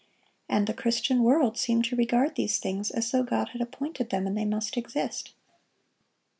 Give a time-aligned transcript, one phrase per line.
[0.49, 4.25] And the Christian world seem to regard these things as though God had appointed them,
[4.25, 5.33] and they must exist.